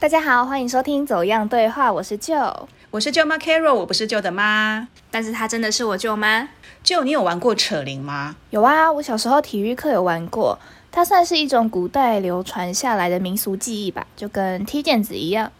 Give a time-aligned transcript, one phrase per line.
[0.00, 2.34] 大家好，欢迎收听《走样对话》，我是舅，
[2.90, 6.48] 我是舅妈 Carol，我不是舅的妈，但是她真的是我舅妈。
[6.82, 8.34] 舅，你有玩过扯铃吗？
[8.48, 10.58] 有啊，我小时候体育课有玩过，
[10.90, 15.52] 它算是一种古代流传下来的民俗技艺吧，就跟踢毽子一样。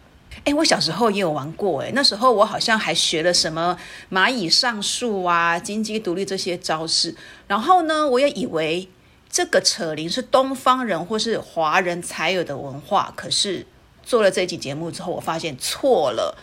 [0.45, 3.77] 哎，我小时候也有玩过，哎，那时候我好像还学了什么
[4.09, 7.15] 蚂蚁上树啊、金鸡独立这些招式，
[7.45, 8.89] 然后呢，我也以为
[9.29, 13.67] 这个扯铃是东方人或是华人才有的文化，可是。
[14.11, 16.37] 做了这一集节目之后，我发现错了。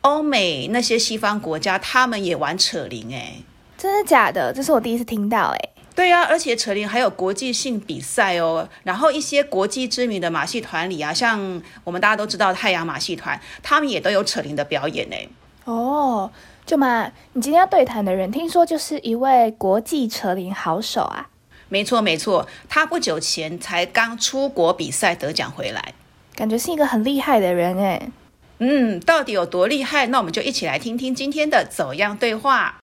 [0.00, 3.34] 欧美那些西方国家，他们也玩扯铃，哎，
[3.76, 4.50] 真的假的？
[4.54, 5.68] 这是我第一次听到，哎。
[5.94, 8.66] 对呀，而且扯铃还有国际性比赛哦。
[8.84, 15.16] 然后一些国际知名的马戏团里啊，像我们大家都知道太阳马戏团，他们也都有扯铃的表演呢。
[15.66, 16.30] 哦，
[16.64, 21.28] 舅妈，你今天要对谈的人，听说就是一位国际扯铃好手啊？
[21.68, 25.92] 没错，没错，他不久前才刚出国比赛得奖回来。
[26.40, 28.00] 感觉是一个很厉害的人哎，
[28.60, 30.06] 嗯，到底有多厉害？
[30.06, 32.79] 那我们就一起来听听今天的走样对话。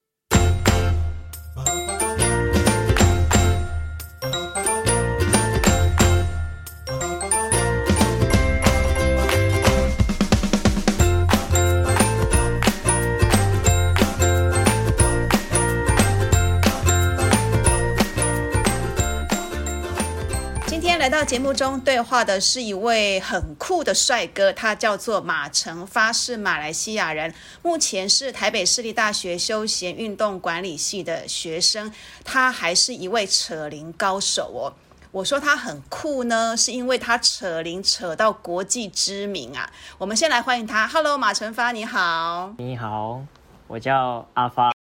[21.17, 31.91] 到节目中对话的是一位很酷的帅哥，他叫做马成发，是马来西亚人，目前是台北市立大学休闲运动管理系的学生，
[32.23, 34.77] 他还是一位扯铃高手哦。
[35.09, 39.67] 我说他很酷呢，是因为他扯铃扯到国际知名啊。
[39.97, 43.23] 我们先来欢迎他，Hello，马成发，你好，你好，
[43.65, 44.76] 我叫阿发。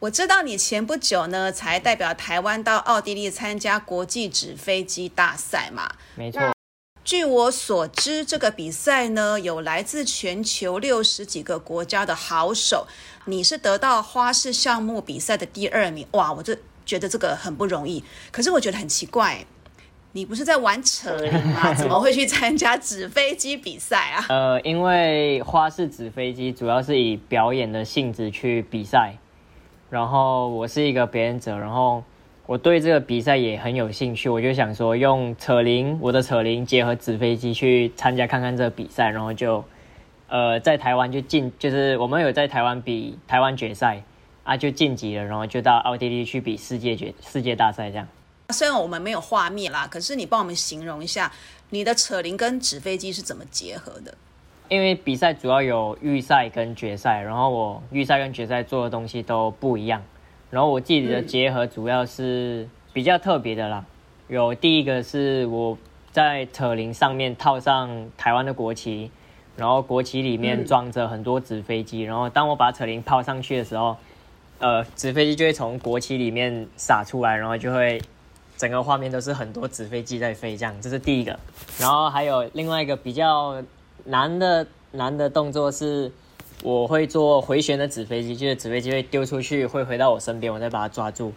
[0.00, 5.90] 我知道你前不久呢，才代表台湾到奥地利参加国际纸飞机大赛嘛？
[6.14, 6.40] 没错。
[7.02, 12.86] 据我所知，这个比赛呢，有来自全球六十几个国家的好手。
[13.24, 16.32] 你是得到花式项目比赛的第二名，哇！
[16.32, 18.04] 我这觉得这个很不容易。
[18.30, 19.44] 可是我觉得很奇怪，
[20.12, 21.74] 你不是在玩扯铃吗？
[21.74, 24.26] 怎么会去参加纸飞机比赛啊？
[24.28, 29.16] 呃，因为花式纸飞机主要是以表演的性质去比赛。
[29.90, 32.04] 然后我是一个表演者，然后
[32.46, 39.64] 我对这个比赛也很有兴趣，我就想说用扯铃，我的扯铃结合纸飞机去参加看看这个比赛，然后就，
[40.28, 44.02] 呃，在台湾就进，就是我们有在台湾比台湾决赛
[44.44, 48.06] 啊，就晋级了，然后就到奥地利去比世界决世界大赛这样。
[48.50, 51.30] 虽然我们没有画面啦，可是你帮我们形容一下
[51.70, 54.14] 你的扯铃跟纸飞机是怎么结合的？
[54.68, 60.02] 因为比赛主要有预赛跟决赛，然后我预赛跟决赛做的东西都不一样，
[60.50, 63.82] 然后我自己的结合主要是比较特别的啦。
[64.28, 65.78] 有第一个是我
[66.12, 69.10] 在扯铃上面套上台湾的国旗，
[69.56, 73.96] 然后国旗里面装着很多纸飞机，然后当我把扯铃抛上去的时候，
[74.58, 77.98] 呃，纸飞机就会从国旗里面洒出来，然后就会
[78.58, 81.38] 整个画面都是很多纸飞机在飞，这样这是第一个。
[81.80, 83.62] 然后还有另外一个比较。
[84.08, 86.10] 难的难的动作是，
[86.62, 91.32] 我会做回旋的纸飞机，就是纸飞机会丢出去，会回到我身边，我再把它抓住。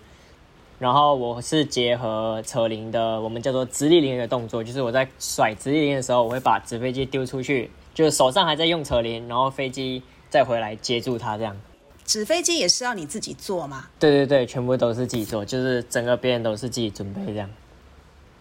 [0.80, 11.56] 然后我是结合扯铃的，我们叫做直立铃的动作，就是我在甩直立铃的时候，我会把纸飞机丢出去，就是手上还在用扯铃，然后飞机再回来接住它，这样。
[12.03, 13.86] 纸飞机也是要你自己做吗？
[14.00, 17.50] 对对对，全部都是自己做，就是整个别人都是自己准备这样。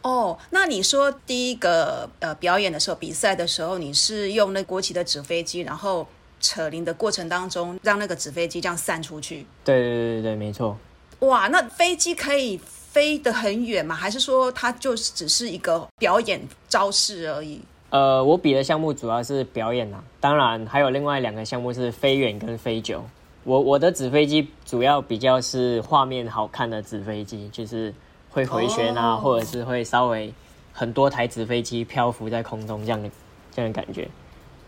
[0.03, 6.07] 哦，那你说第一个呃表演的时候，比赛的时候，你是用那国旗的纸飞机，然后
[6.41, 9.45] 扯铃的过程当中，让那个纸飞机这样散出去？
[9.63, 10.75] 对对对对没错。
[11.19, 13.95] 哇，那飞机可以飞得很远吗？
[13.95, 17.61] 还是说它就是只是一个表演招式而已？
[17.91, 23.05] 呃，我比的项目主要是表演啊，当然还有另外两个项目是飞远跟飞久。
[23.45, 27.93] 我我的纸飞机主要比较是画面好看的纸飞机，就是。
[28.31, 30.33] 会回旋啊，或者是会稍微
[30.73, 33.11] 很多台纸飞机漂浮在空中这样的
[33.55, 34.09] 这样的感觉。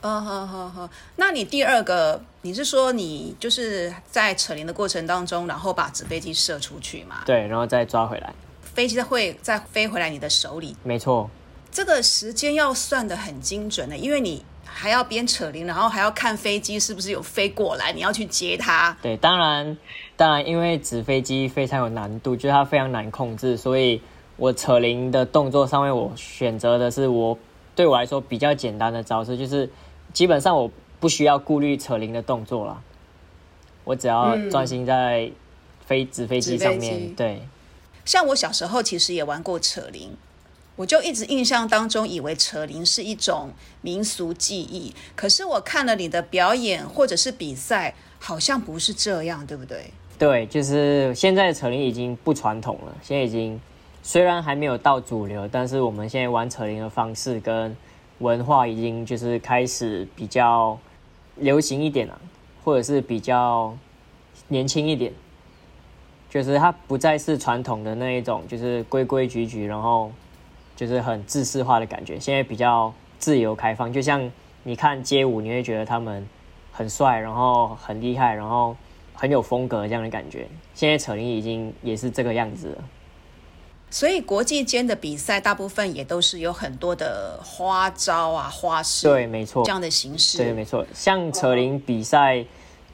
[0.00, 7.22] 嗯哼哼哼，那你第二个，你是说你就是在扯铃的过程当中，然后把纸飞机射出去嘛？
[7.24, 10.76] 对，然后再抓回来，飞机会再飞回来你的手里。
[10.82, 11.30] 没错，
[11.70, 18.96] 这个时间要算的很精准的，因为你还要边扯铃，然后还要看飞机是不是有飞过来，你要去接它。
[19.00, 19.78] 对，当然。
[20.22, 24.00] 当然，因为纸飞机非常有难度，就是它非常难控制，所以
[24.36, 27.36] 我扯铃的动作上面，我选择的是我
[27.74, 29.68] 对我来说比较简单的招式，就是
[30.12, 30.70] 基本上我
[31.00, 32.80] 不需要顾虑扯铃的动作了，
[33.82, 35.28] 我只要专心在
[35.84, 37.12] 飞纸飞机上面。
[37.16, 37.42] 对，
[38.04, 40.16] 像我小时候其实也玩过扯铃，
[40.76, 49.90] 我就一直印象当中以为扯铃是一种民俗技艺，可是我看了你的表演或者是比赛，好像不是这样，对不对？
[50.18, 53.60] 对，就是现在的扯铃已经不传统了，现在已经
[54.02, 57.76] 虽然还没有到主流，但是我们现在玩扯铃的方式跟
[58.18, 60.78] 文化已经就是开始比较
[61.36, 62.20] 流行一点了，
[62.62, 63.76] 或者是比较
[64.48, 65.12] 年轻一点，
[66.30, 70.10] 就是它不再是传统的那一种，就是规规矩矩，然后。
[70.74, 74.28] 就是很自式化的感觉，现在比较自由开放，就像
[74.64, 76.26] 你看街舞，你会觉得他们
[76.72, 78.74] 很帅，然后很厉害，然后
[79.14, 80.46] 很有风格这样的感觉。
[80.74, 82.84] 现在扯铃已经也是这个样子了。
[83.90, 90.86] 所以国际间的比赛大部分也都是有很多的花招啊、花式，对，没错，这样的形式，对，没错。
[90.94, 92.42] 像扯铃比赛，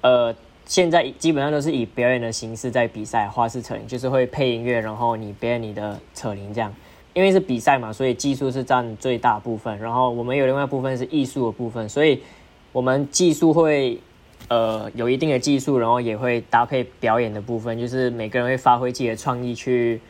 [0.01, 0.35] 呃，
[0.67, 6.75] 现在基本上都是以表演的形式在比赛，花式扯铃就是会配音乐，然后你表演你的扯铃这样。
[7.15, 9.77] 因为是比赛嘛，所以技术是占最大部分。
[9.79, 12.23] 然后我们有另外一部分是艺术的部分，所以
[12.71, 14.01] 我们技术会
[14.49, 20.01] 呃有一定的技术，然后也会搭配表演的部分，就是每个人会发挥自己的创意去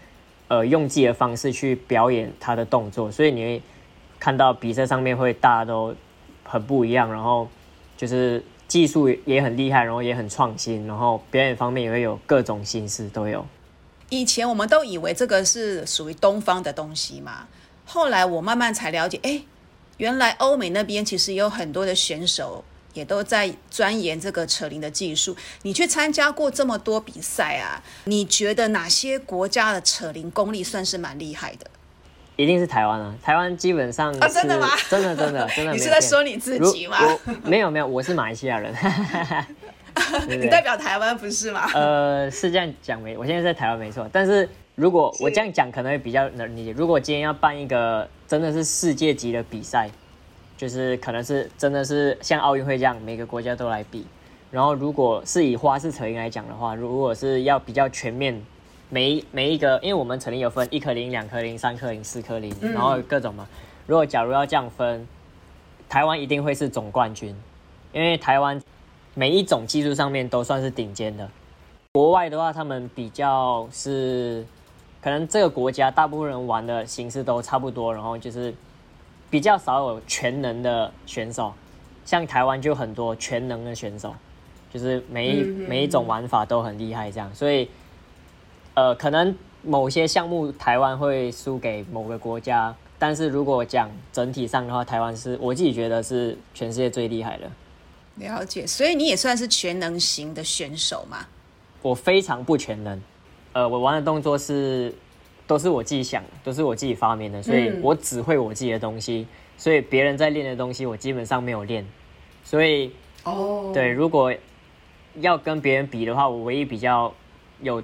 [0.49, 3.11] 呃用自己的方式去表演他的动作。
[3.11, 3.63] 所以你会
[4.19, 5.95] 看到比赛上面会大家都
[6.45, 7.49] 很不一样，然后
[7.97, 13.45] 就是技术也很厉害，然后也很创新，然后表演方面也会有各种形式都有。
[14.11, 17.47] 以前我们都以为这个是属于东方的东西嘛，
[17.85, 19.43] 后来我慢慢才了解，哎，
[19.99, 22.65] 原来欧美那边其实也有很多的选手
[22.95, 25.37] 也都在钻研这个扯铃的技术。
[25.63, 31.67] 你去参加过这么多比赛啊，你觉得哪些国家的扯铃功力算是蛮厉害的？
[32.37, 33.13] 一定是台湾啊！
[33.21, 34.69] 台湾基本上啊，真的吗？
[34.89, 36.97] 真的真的真的， 你是在说你自己吗？
[37.43, 38.73] 没有没有，我是马来西亚人。
[40.29, 41.69] 你代表台湾不是吗？
[41.75, 43.19] 呃，是这样讲没？
[43.19, 46.71] 我现在在台湾没错，但是如果我这样讲，可能会比较能理解。
[46.71, 49.91] 如果今天要办一个真的是世界级的比赛，
[50.59, 54.05] 就是可能是真的是像奥运会这样，每个国家都来比。
[54.51, 58.39] 然后如果是以花式扯铃来讲的话，如果是要比较全面，
[58.91, 63.49] 每每一个，因为我们扯铃有分一颗铃、两颗铃、三颗铃、四颗铃，然后各种嘛。
[63.87, 65.09] 如果假如要这样分，
[65.89, 67.35] 台湾一定会是总冠军，
[67.95, 68.61] 因为台湾。
[69.15, 71.29] 每一种技术上面都算是顶尖的。
[71.91, 74.47] 国外的话，他们比较是，
[75.03, 78.55] 可能这个国家大部分人玩的形式都差不多，然后就是
[79.31, 81.53] 比较少有全能的选手。
[82.05, 84.15] 像台湾就很多全能的选手，
[84.73, 87.31] 就是每一每一种玩法都很厉害这样。
[87.35, 87.69] 所以，
[88.73, 97.51] 呃，可能某些项目台湾会输给某个国家，但是如果讲整体上的话，台湾是我自己觉得是全世界最厉害的。
[98.15, 101.27] 了解，所以你也算是全能型的选手嘛？
[101.83, 102.99] 我非常不全能，
[103.53, 104.95] 呃，我玩的动作是
[105.49, 111.85] 都是我自己想，都是我自己发明的，所以我只会我自己的东西，所以别人在练的东西我基本上没有练，
[112.45, 112.93] 所以
[113.25, 114.33] 哦，对，如果
[115.21, 117.13] 要跟别人比的话，我唯一比较
[117.63, 117.83] 有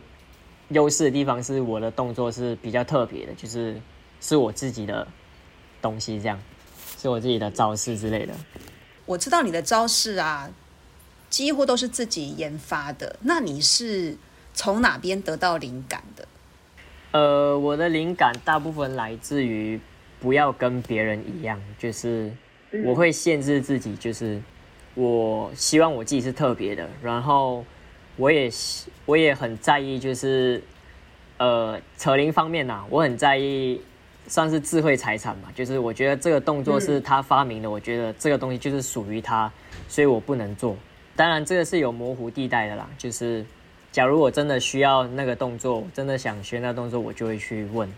[0.69, 3.81] 优势的地方是我的动作是比较特别的，就是
[4.21, 5.09] 是我自己的
[5.81, 6.39] 东西，这样
[6.99, 8.35] 是我自己的招式之类的。
[9.07, 10.51] 我知道你的招式啊，
[11.31, 13.17] 几乎都是自己研发的。
[13.23, 14.19] 那你是
[14.53, 16.29] 从哪边得到灵感的？
[17.15, 19.79] 呃，我的灵感大部分来自于
[20.19, 22.29] 不要跟别人一样，就是
[22.85, 24.43] 我会限制自己，就是
[24.95, 26.89] 我希望我自己是特别的。
[27.01, 27.65] 然后
[28.17, 28.51] 我也
[29.07, 30.61] 我也很在意，就是
[31.37, 33.81] 呃扯铃方面呐，我很在意。
[34.27, 39.53] 算是智慧财产嘛，就是我觉得这个动作是他发明的，我觉得这个东西就是属于他，
[39.87, 40.75] 所以我不能做。
[41.15, 42.89] 当然，这个是有模糊地带的啦。
[42.97, 43.45] 就是
[43.95, 47.89] 假如我真的需要那个动作，真的想学那动作，我就会去问。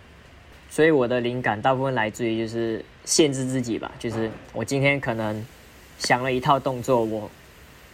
[0.68, 5.42] 所以我的灵感大部分来自于就是限制自己吧，就是我今天可能
[5.98, 7.30] 想了一套动作，我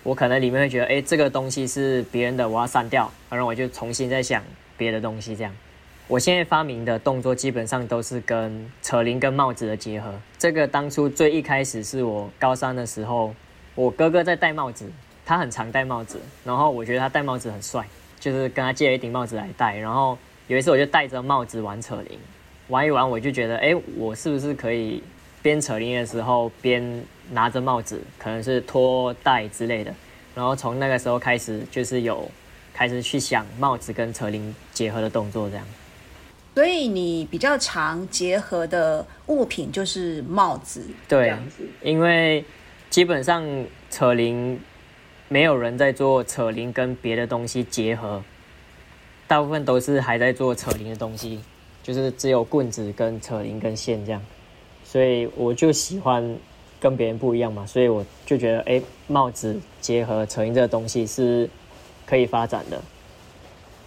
[0.02, 4.42] 我可能里面会觉得，哎，这个东西是别人的，我要删掉，然后我就重新再想
[4.76, 5.54] 别的东西，这样。
[6.08, 10.12] 我现在发明的动作基本上都是跟扯铃跟帽子的结合。
[10.36, 13.32] 这个当初最一开始是我高三的时候，
[13.76, 14.90] 我哥哥在戴帽子，
[15.24, 17.86] 他很常戴帽子，然后我觉得他戴帽子很帅，
[18.18, 19.76] 就是跟他借了一顶帽子来戴。
[19.76, 22.18] 然后有一次我就戴着帽子玩扯铃，
[22.68, 25.02] 玩一玩我就觉得，哎，我是不是可以
[25.40, 29.94] 边扯铃的时候边拿着帽子，可能是拖带之类的。
[30.34, 32.30] 然后从那个时候开始，就是有
[32.72, 35.66] 开始去想帽子跟扯铃结合的动作这样。
[36.54, 41.34] 所以你比较常结合的物品就是帽子，对，
[41.80, 42.44] 因为
[42.90, 43.42] 基本上
[43.90, 44.60] 扯铃
[45.32, 48.22] 没有人在做扯铃跟别的东西结合，
[49.26, 51.40] 大部分都是还在做扯铃的东西，
[51.82, 54.20] 就是只有棍子跟扯铃跟线这样，
[54.84, 56.36] 所以我就喜欢
[56.78, 61.48] 跟别人不一样嘛，所以我就觉得，哎，帽子结合扯铃这个东西是
[62.04, 62.78] 可以发展的，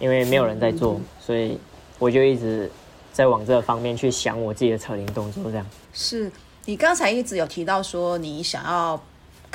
[0.00, 1.56] 因为没有人在做，所以
[2.00, 2.68] 我就一直
[3.12, 5.64] 在往这个方面去想我自己的扯铃动作这样。
[5.92, 6.28] 是
[6.64, 9.00] 你刚才一直有提到说你想要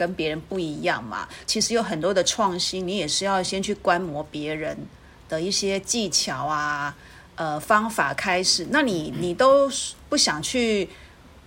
[0.02, 1.28] 跟别人不一样嘛？
[1.46, 4.76] 其实有很多的创新，你也是要先去观摩别人
[5.30, 6.96] 的一些技巧啊。
[7.36, 9.70] 呃，方法开始，那你你都
[10.10, 10.90] 不想去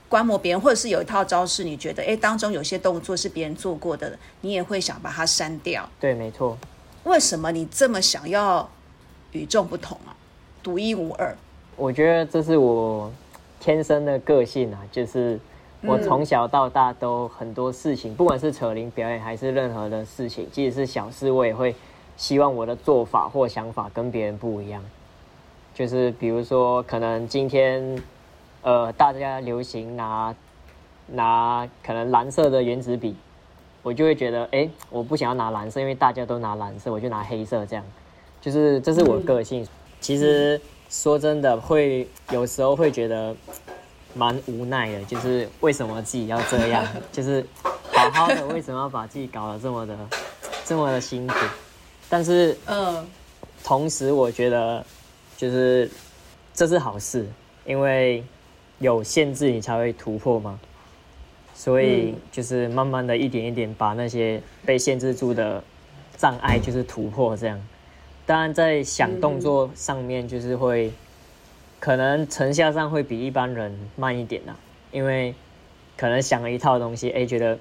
[0.08, 5.88] 观摩别人，或者是有一套招式，你觉得哎，当中有些动作是别人做过的，你也会想把它删掉。
[5.98, 6.56] 对，没错。
[7.02, 8.70] 为什么你这么想要
[9.32, 10.14] 与众不同啊？
[10.62, 11.36] 独一无二？
[11.76, 13.12] 我觉得这是我
[13.58, 15.38] 天生的个性啊，就是
[15.86, 21.74] 我从小到大都很多事情，不管是扯铃表演还是任何的事情，即使是小事，我也会
[22.16, 24.82] 希望我的做法或想法跟别人不一样。
[25.74, 28.02] 就是比如说，可能今天，
[28.62, 30.34] 呃，大家流行拿
[31.08, 33.14] 拿可能蓝色的原子笔，
[33.82, 37.84] 我就会觉得，哎，我不想要拿蓝色，因为大家都拿蓝色，我就拿黑色这样。
[38.40, 39.66] 就是这是我个性。
[40.00, 43.34] 其实说真的，会有时候会觉得
[44.14, 46.86] 蛮无奈的，就是为什么自己要这样？
[47.12, 47.44] 就是
[47.92, 49.96] 好好的，为什么要把自己搞得这么的
[50.64, 51.34] 这么的辛苦？
[52.08, 53.06] 但是，嗯，
[53.62, 54.84] 同时我觉得。
[55.36, 55.90] 就是
[56.54, 57.26] 这是好事，
[57.66, 58.22] 因为
[58.78, 60.58] 有限制你才会突破嘛。
[61.56, 65.62] 所以就是慢慢的一点一点把那些被限制住的
[66.16, 67.60] 障碍就是突破这样。
[68.24, 70.92] 当然在想动作上面就是会
[71.84, 74.56] 可能成效上会比一般人慢一点呐，
[74.90, 75.34] 因为
[75.98, 77.58] 可能想了一套东西，哎觉得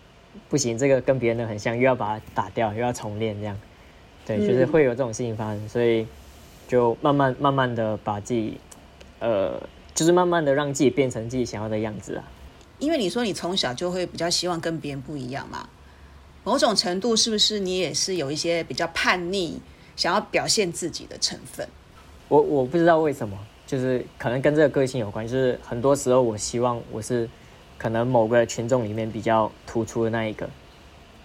[0.48, 3.54] 不行，这个跟别人的很像，又要把它打掉，又要重练这样。
[4.26, 6.06] 对，就是会有这种事情发生，所以。
[6.68, 8.58] 就慢慢慢慢的把自己，
[9.20, 9.62] 呃，
[9.94, 12.24] 就是慢慢的让自己变成自己想要的样子啊。
[12.80, 15.68] 因为你说你从小就会比较希望跟别人不一样嘛，
[16.42, 19.60] 某种程度是不是你也是有一些比较叛逆，
[19.94, 21.68] 想要表现自己的成分？
[22.26, 27.28] 我我不知道为什么，就是可能跟这个个性有关，就是很多时候我希望我是
[27.76, 30.48] 可能某个群众里面比较突出的那一个，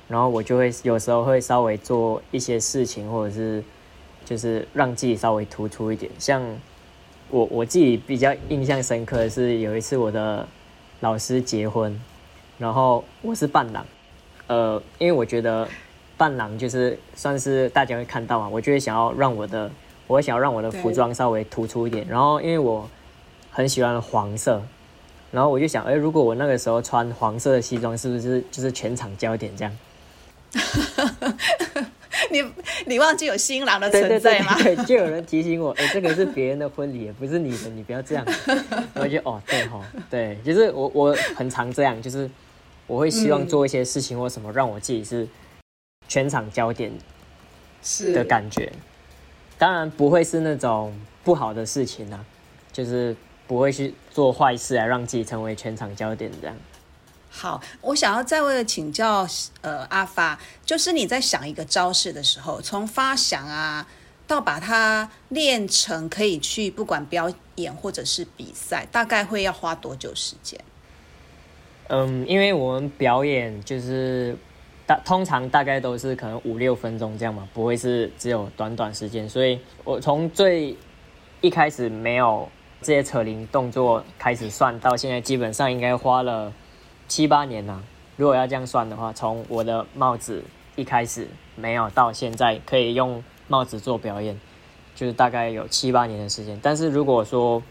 [0.07, 3.63] 然后我就会有时候会稍微做一些事情，或者是。
[4.24, 6.41] 就是让自己稍微突出一点，像
[7.29, 10.48] 我我自己比较印象深刻的是有一次我的
[11.01, 12.00] 老师结婚，
[12.57, 13.86] 然后我是伴郎，
[14.45, 15.67] 呃，因为我觉得
[16.17, 19.69] 伴郎就是算是大家会看到嘛，我就会想要让我的，
[20.11, 22.85] 我会想要让我的服装稍微突出一点，然后因为我
[23.49, 24.61] 很喜欢黄色，
[25.31, 29.77] 然后我就想，哎，如果我那个时候穿黄色的西装，是不是就是全场焦点这样？
[32.29, 32.43] 你
[32.85, 34.53] 你忘记有新郎的存在吗？
[34.61, 38.25] 对，就有人提醒我，哎，这个是别人的婚礼，不是你的，你不要这样。
[38.95, 42.29] 我就哦，对哈，对，就是我我很常这样，就是
[42.85, 45.25] 我会希望做一些事情或什么，让我自己是
[46.09, 46.91] 全场焦点
[47.81, 48.69] 是的感觉。
[49.61, 50.91] 当然不会是那种
[51.23, 52.25] 不好的事情啊，
[52.73, 53.15] 就是
[53.45, 56.57] 不会去做坏事来让自己成为全场焦点这样。
[57.29, 59.27] 好，我想要再为了请教，
[59.61, 63.85] 呃，阿发，就是你在想一个招式的时候，从发想啊，
[64.25, 70.59] 到把它练成可以去不管表演或者是比赛，大概会要花多久时间？
[71.89, 74.35] 嗯，因为我们表演就是
[74.91, 80.75] 大通常大概都是可能五六分钟这样嘛，不会是只有短短时间，所以我从最
[81.39, 82.50] 一开始没有
[82.81, 86.51] 这些扯铃动作开始算到现在，基本上应该花了。
[87.07, 87.81] 七八年呐，
[88.15, 90.41] 如果要这样算的话，从我的帽子
[90.77, 94.39] 一开始没有到现在可以用帽子做表演，
[94.95, 96.57] 就是大概有七八年的时间。
[96.63, 97.62] 但是如果说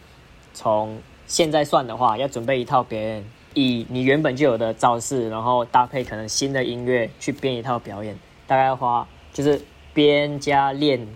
[0.53, 9.61] 从现在算的话，要准备一套表演，以你原本就有的造势，然后搭配可能新的音乐去编一套表演，大概要花就是
[9.95, 11.07] 编加练，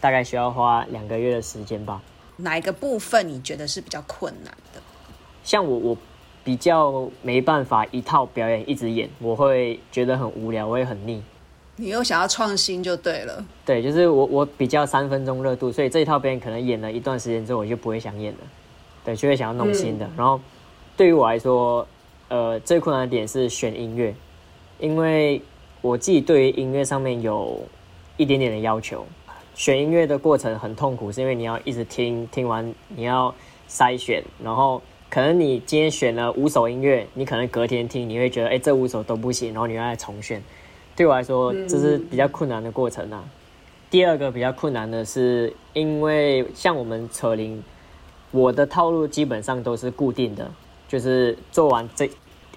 [0.00, 2.02] 大概需要花两个月的时间吧。
[2.36, 4.80] 哪一个部分你觉得是比较困难的？
[5.42, 5.96] 像我我。
[6.44, 11.22] 比较没办法一套表演一直演，我会觉得很无聊，我也很腻。
[11.76, 13.42] 你又想要创新就对了。
[13.64, 18.40] 对，就是我我比较三分钟热度，所以这一套表演可能演了一段时间之后，我就不会想演了。
[19.02, 20.06] 对，就会想要弄新的。
[20.18, 20.38] 然后
[20.96, 21.86] 对于我来说，
[22.28, 24.14] 呃，最困难的点是选音乐，
[24.78, 25.40] 因为
[25.80, 27.60] 我自己对于音乐上面有
[28.16, 29.04] 一点点的要求。
[29.54, 33.34] 选音乐的过程很痛苦，是因为你要一直听，听完你要
[33.68, 34.82] 筛选，然后。
[35.10, 40.42] 可能你今天选了五首音乐，你可能隔天听，你会觉得哎，这五首都不行，然后你要来重选。
[40.96, 43.22] 对我来说，这是比较困难的过程啊。
[43.88, 47.62] 第二个比较困难的是，因为像我们扯铃，
[48.32, 50.50] 我的套路基本上都是固定的，
[50.88, 52.10] 就是做完这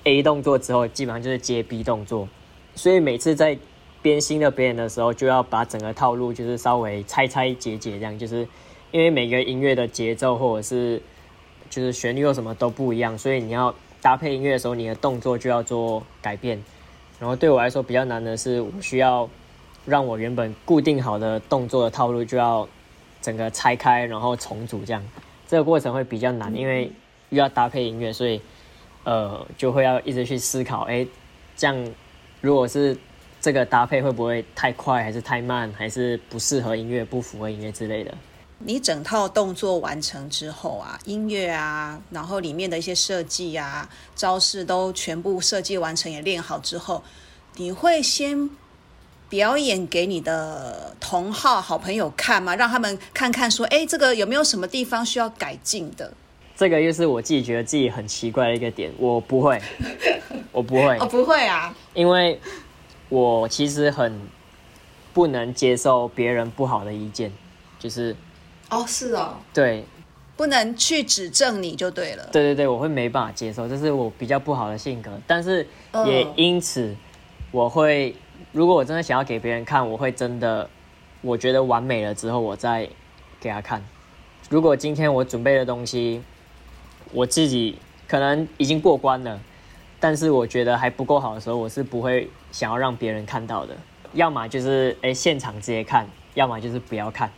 [0.03, 2.27] A 动作之后，基本上就是接 B 动作，
[2.75, 3.57] 所以每次在
[4.01, 8.47] 编新的表演的时候，就要把整个套路就是稍微拆拆解解，这样就是
[8.91, 11.01] 因为每个音乐的节奏或者是
[11.69, 16.61] 就是旋律或什么都不一样，所以你要搭配音乐的时候，你的动作就要做改变。
[17.19, 19.27] 然后对我来说比较难的是，我需要
[19.85, 22.67] 让我原本固定好的动作的套路就要
[23.21, 25.03] 整个拆开，然后重组这样，
[25.47, 26.91] 这个过程会比较难，因为
[27.29, 28.41] 又要搭配音乐，所以
[29.03, 31.05] 呃就会要一直去思考，哎，
[31.55, 31.93] 这样
[32.41, 32.97] 如果是
[33.39, 38.13] 这个搭配会不会太快，还是太慢，还是不适合音乐，不符合音乐之类的。
[38.59, 47.03] 你整套动作完成之后啊，音乐啊，然后里面的一些设计啊、招式都全部设计完成，也练好之后，
[47.57, 48.49] 你会先
[49.29, 52.55] 表演给你的同好、好朋友看吗？
[52.55, 56.11] 让他们看看说，哎，这个有没有什么地方需要改进的？
[56.57, 59.61] 这个又是我自己觉得自己很奇怪的一个点，我不会，
[60.51, 62.39] 我不会，哦，不会啊，因为
[63.09, 64.19] 我其实很
[65.13, 67.31] 不能接受别人不好的意见，
[67.77, 68.15] 就是
[68.71, 69.83] 哦，是哦，对
[70.35, 72.27] 不能去指正你就对了。
[72.31, 75.11] 对对对，我会没办法接受，这是我比较不好的性格。
[75.27, 75.61] 但是
[76.07, 76.95] 也嗯因此，
[77.51, 78.15] 我会
[78.51, 80.67] 如果我真的想要给别人看，我会真的
[81.21, 82.89] 我觉得完美了之后，我再
[83.39, 83.83] 给他看。
[84.49, 86.21] 如果今天我准备的东西，
[87.13, 89.39] 我自己可能已经过关了，
[89.99, 93.75] 但是我觉得还不够好的时候，我是不会想要让别人看到的。
[94.13, 97.29] 要么就是哎现场直接看，要么就是不要看。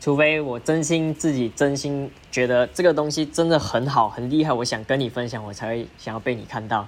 [0.00, 6.86] 除非我真心自己真心觉得这个东西真的很好很厉害，我想跟你分享，我才会想要被你看到。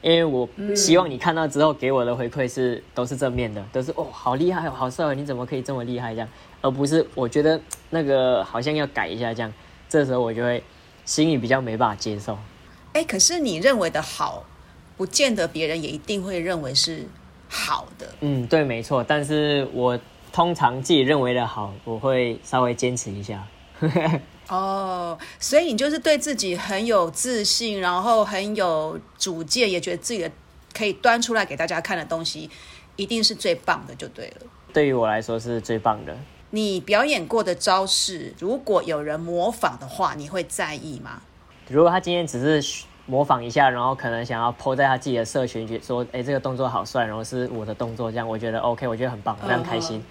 [0.00, 6.28] 因为我希望你看到之后给我的回馈是都是正面的，都是哦好厉害哦好帅哦，你怎么可以这么厉害这样，
[6.60, 9.52] 而不是我觉得那个好像要改一下这样，
[9.88, 10.60] 这时候我就会
[11.04, 12.38] 心里比较没办法接受。
[12.92, 14.44] 哎，可是你认为的好，
[14.96, 17.06] 不见得别人也一定会认为是
[17.48, 18.14] 好的。
[18.20, 19.02] 嗯，对，没错。
[19.02, 19.98] 但是我
[20.32, 23.46] 通常自己认为的好，我会稍微坚持一下。
[24.48, 30.30] 哦，所以你就是对自己很有自信，然后很有主见，也觉得自己的
[30.74, 32.50] 可以端出来给大家看的东西，
[32.96, 34.46] 一定是最棒的，就对了。
[34.72, 36.16] 对于我来说是最棒的。
[36.54, 41.22] 你表演过的招式，如果有人模仿的话，你会在意吗？
[41.68, 50.04] 如果他今天只是模仿一下，然后可能想要 PO 在他自己的社群，觉说，哎，这个动作好帅，然后是我的动作，这样我觉得 OK，我觉得很棒，非常开心。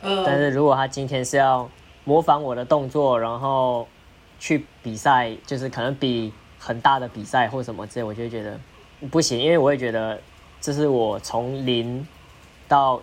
[0.00, 1.68] 但是如果他今天是要
[2.04, 3.86] 模仿我的动作，然后
[4.40, 8.58] 去比赛，就是可能比很大的比赛或什么之类，我就会觉得
[9.10, 10.18] 不行，因为我会觉得
[10.58, 12.06] 这是我从零
[12.66, 12.98] 到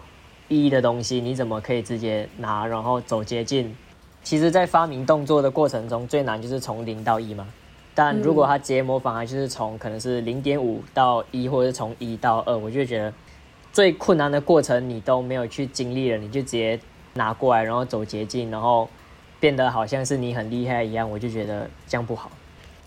[0.49, 3.73] 一的东西，你怎么可以直接拿，然后走捷径？
[4.21, 7.47] 其实，在发明动作的过程中，最难就是从零到一嘛。
[7.95, 13.13] 但如果他直接模仿，他就是从可能是零点五到一，或者是从一到二，我就觉得
[13.71, 16.79] 最困难的过程你都没有去经历了，你就直接
[17.13, 18.89] 拿过来，然后走捷径，然后
[19.39, 22.31] 变得好像是你很厉害一样，我就觉得这样不好。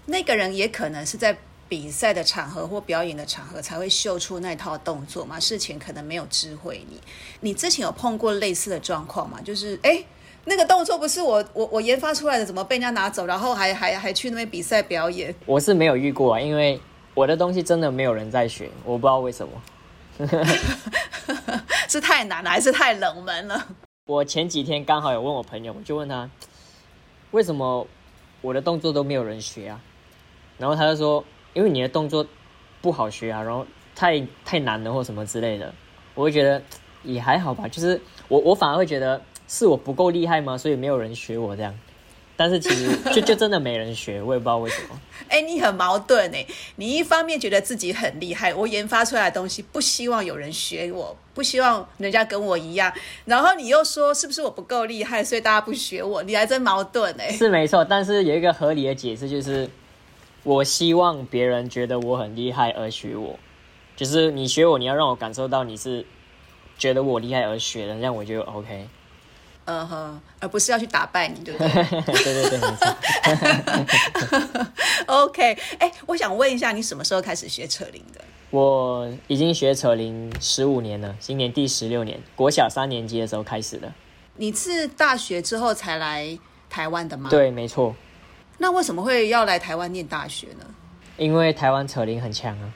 [0.07, 1.37] 那个人也可能是在
[1.73, 7.01] 比赛的场合或表演的场合才会秀出那套动作嘛，事前可能没有知会你。
[7.41, 9.41] 你之前有碰过类似的状况吗？
[9.43, 9.93] 就是哎。
[9.93, 10.07] 诶
[10.45, 15.33] 那个动作不是我我我研发出来的，怎么被人家拿走，然后还还还去那边比赛表演？
[15.47, 16.81] 我是没有遇过啊，因为
[17.15, 19.63] 我的东西真的没有人在学，我不知道为什么。
[21.89, 23.69] 是太难了，还是太冷门了？
[24.07, 26.29] 我前几天刚好有问我朋友，我就问他
[27.31, 27.87] 为什么
[28.41, 29.81] 我的动作都没有人学啊？
[30.59, 31.25] 然后他就说，
[31.55, 32.27] 因为你的动作
[32.81, 35.73] 不好学啊，然后太太难了或什么之类的。
[36.15, 36.63] 我会觉得
[37.03, 40.59] 也还好吧，就是我我反而会觉得是我不够厉害吗？
[40.59, 41.75] 所以没有人学我这样。
[42.35, 44.99] 但是其实就就真的没人学，我也不知道为什么。
[45.29, 46.45] 哎、你很矛盾哎，
[46.77, 52.93] 你一方面觉得自己很厉害，我研发出来的东西不希望有人学我，不希望人家跟我一样，
[53.27, 57.31] 然后你又说是不是我不够厉害，所以大家不学我，你还真矛盾哎。
[57.31, 59.69] 是没错，但是有一个合理的解释，就是
[60.45, 63.39] 我希望别人觉得我很厉害而学我，
[63.97, 66.05] 就是你学我，你要让我感受到你是
[66.77, 68.89] 觉得我厉害而学的，这样我就 OK。
[69.65, 71.69] 嗯哼，而不是要去打败你，对不对
[72.03, 74.67] 对对对，没错。
[75.07, 78.21] OK，哎、我想问一下，你什么时候开始学扯铃的？
[78.51, 83.93] 我已经学扯铃十五年了，今年第十六年，国小三年级的时候开始的。
[84.37, 86.37] 你是大学之后才来
[86.69, 87.31] 台湾的吗？。
[87.31, 87.95] 对，没错，
[88.59, 90.65] 那为什么会要来台湾念大学呢？
[91.17, 92.73] 因为台湾扯铃很强啊。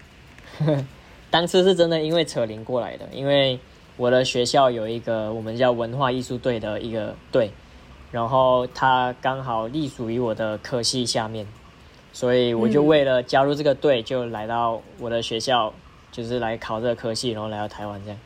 [1.30, 3.58] 当初是真的因为扯铃过来的，因为
[3.96, 7.50] 我的学校有一个我们叫文化艺术队的一个队，
[8.10, 11.46] 然后它刚好隶属于我的科系下面，
[12.12, 15.74] 所以我就为了加入这个队，就来到我的学校，
[16.10, 18.18] 就是来考这个科系，然后来到台湾这样。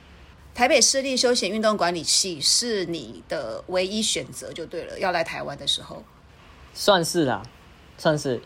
[0.55, 6.03] 台北市立休闲运动管理系是你的唯一选择就对了，要来台湾的时候。
[6.73, 7.43] 算是啦，
[7.99, 8.41] 算是。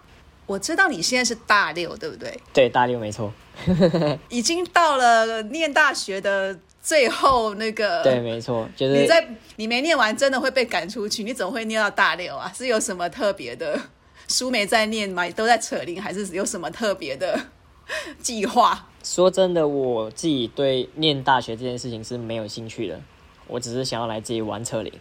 [0.46, 2.38] 我知道你现在是大六，对不对？
[2.52, 3.32] 对，大六没错。
[4.28, 8.02] 已经到了念大学的最后那个。
[8.04, 11.24] 对，没错，就是你在你没念完，真的会被赶出去。
[11.24, 12.52] 你怎么会念到大六啊？
[12.54, 13.80] 是有什么特别的
[14.28, 15.26] 书没在念吗？
[15.30, 17.40] 都在扯铃，还是有什么特别的
[18.20, 18.88] 计划？
[19.02, 23.00] 说真的，我自己对念大学这件事情是没有兴趣的。
[23.46, 24.92] 我只是想要来自己玩扯铃，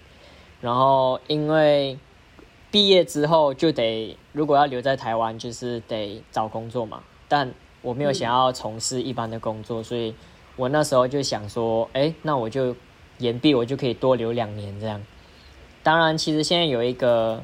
[0.62, 1.98] 然后因为
[2.74, 7.04] 毕业之后就得，如果要留在台湾，就是得找工作嘛。
[7.28, 10.16] 但我没有想要从事一般的工作，所以
[10.56, 12.76] 我那时候就想说，哎，那我就
[13.20, 15.00] 延毕，我就可以多留两年这样。
[15.84, 17.44] 当然，其实现在有一个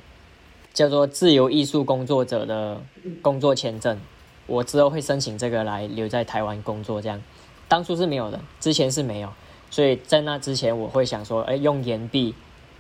[0.74, 2.82] 叫做自由艺术工作者的
[3.22, 4.00] 工作签证。
[4.48, 7.22] 我之后会申请这个来留在台湾工作，这样，
[7.68, 9.32] 当初是没有的，之前是没有，
[9.70, 12.34] 所以在那之前我会想说，哎，用延毕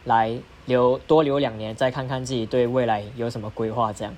[0.06, 0.36] 来
[0.70, 4.16] 留多留两年，再看看自己对未来有什么规划，这样，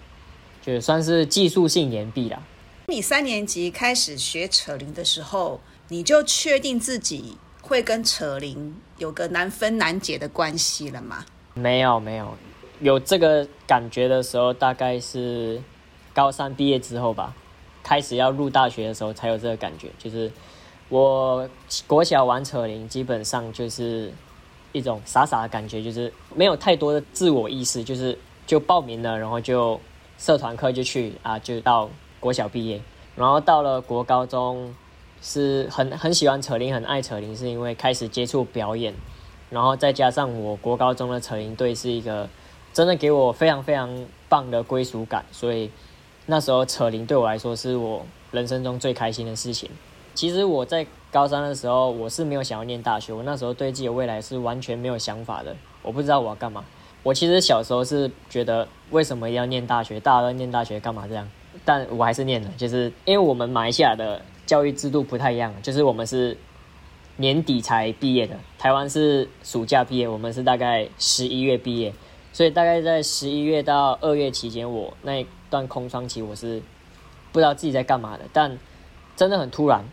[0.62, 2.44] 就算是技术性延毕啦。
[2.88, 11.26] 你三年级开始学扯铃的时候，你就确定自己会跟扯铃有个难分难解的关系了吗？
[11.54, 12.36] 没有，没有，
[12.82, 15.62] 有这个感觉的时候，大概是
[16.14, 17.34] 高三毕业之后吧。
[17.84, 20.32] 开始要入大学的时候才有这个感觉，就是
[20.88, 21.50] 我
[21.88, 24.14] 国小玩扯铃，基本上就是
[24.72, 29.80] 一种傻傻的感觉，就是没有太多的自我意识，就是就报名了，然后就
[30.18, 32.82] 社团课就去啊，就到国小毕业，
[33.16, 34.76] 然后到了国高中
[35.22, 38.94] 是很很喜欢扯铃，很爱扯铃，是因为开始接触表演，
[39.50, 42.30] 然后再加上我国高中的扯铃队是一个
[42.74, 45.70] 真的给我非常非常棒的归属感，所以。
[46.28, 49.70] 那时候扯铃对我来说是我人生中最开心的事情。
[50.14, 53.12] 其实我在高三的时候，我是没有想要念大学。
[53.14, 55.56] 我那时候对自己的未来是完全没有想法的。
[55.82, 56.64] 我不知道我要干嘛。
[57.04, 60.00] 我其实小时候是觉得，为什么要念大学？
[60.00, 61.28] 大家都念大学干嘛这样？
[61.66, 66.38] 但我还是念了，就是因为我们马来西亚的教育制度不太一样，就是我们是
[67.18, 71.94] 年底才毕业的，台湾是暑假毕业，我们是大概十一月毕业，
[72.32, 75.26] 所以大概在十一月到二月期间，我那。
[75.52, 76.62] 段空窗期，我是
[77.34, 78.58] 不知道自己在干嘛的，但
[79.18, 79.84] 真的很突然，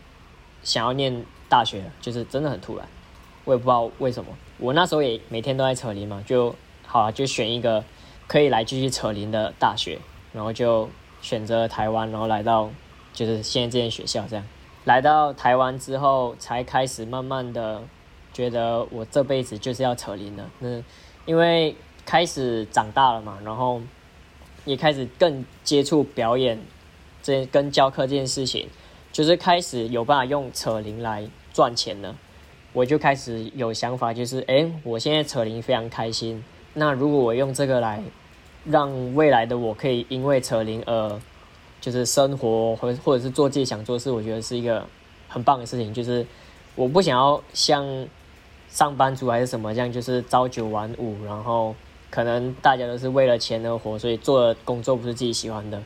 [0.63, 2.87] 想要念大学，就是真的很突然，
[3.45, 4.31] 我也不知道为什么。
[4.57, 7.83] 我那时候也每天都在扯铃嘛，就好啊，就选一个
[8.27, 9.99] 可以来继续扯铃的大学，
[10.33, 10.89] 然后就
[11.21, 12.69] 选择台湾，然后来到
[13.13, 14.45] 就是现在这间学校这样。
[14.85, 17.81] 来到台湾之后，才开始慢慢的
[18.33, 20.45] 觉得我这辈子就是要扯铃的。
[20.59, 20.81] 那
[21.25, 23.81] 因为开始长大了嘛，然后。
[24.65, 26.59] 也开始更接触表演，
[27.23, 28.67] 这跟教课这件事情，
[29.11, 32.15] 就是开始有办法用扯铃来赚钱了。
[32.73, 36.43] 我就开始有想法，就是哎，我现在扯铃非常开心。
[36.73, 38.01] 那如果我用这个来
[38.65, 41.19] 让未来的我可以因为扯铃而
[41.81, 44.85] 就是生活或或者是做自己想做的事，我觉得是一个
[45.27, 45.93] 很棒的事情。
[45.93, 46.25] 就是
[46.75, 47.85] 我不想要像
[48.69, 51.75] 上班族还是什么这样，就是朝九晚五，然后。
[52.11, 55.79] 可能大家都是为了钱而活，所以做的工作不是自己喜欢的。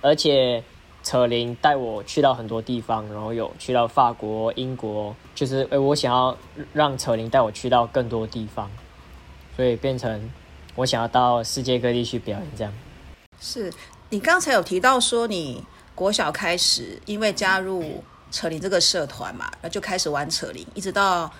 [0.00, 0.62] 而且
[1.06, 6.36] 扯铃带我去到很多地方，然后有去到法国、英国，就是诶，我想要
[6.72, 8.68] 让扯铃带我去到更多地方，
[9.54, 10.28] 所以变成
[10.74, 12.48] 我想要到世界各地去表演。
[12.56, 12.72] 这样
[13.40, 13.72] 是
[14.08, 15.62] 你刚才有提到说，你
[15.94, 21.32] 国小开始因为加入扯铃这个社团嘛，然后就开始玩扯铃，一直到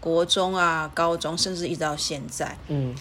[0.00, 2.94] 国中啊、高中，甚至一直到现在，嗯。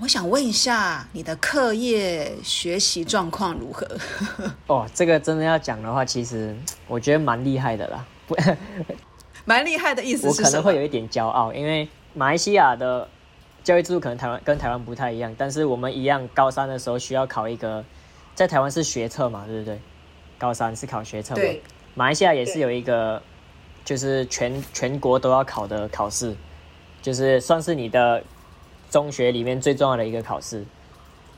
[0.00, 3.84] 我想问一下，你的课业学习状况如何？
[4.68, 6.56] 哦，这个真的要讲的话，其实
[6.86, 8.06] 我觉得蛮厉害的啦。
[8.28, 8.36] 不，
[9.44, 13.08] 蛮厉害的意思是我可能会有一点骄傲，因为马来西亚的
[13.64, 17.84] 教育制度可能台湾跟台湾不太一样，但是我们一样，高三的时候需要考一个，
[18.36, 19.80] 在台湾是学测嘛，对不对？
[20.38, 21.42] 高三是考学测嘛？
[21.96, 23.20] 马来西亚也是有一个，
[23.84, 26.36] 就是全全国都要考的考试，
[27.02, 28.22] 就是算是你的。
[28.90, 30.64] 中学里面最重要的一个考试，